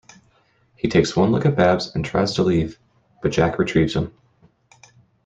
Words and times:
He 0.77 0.87
takes 0.89 1.15
one 1.15 1.31
look 1.31 1.45
at 1.45 1.55
Babbs 1.55 1.93
and 1.93 2.03
tries 2.03 2.33
to 2.33 2.41
leave, 2.43 2.79
but 3.21 3.29
Jack 3.31 3.59
retrieves 3.59 3.93
him. 3.95 4.11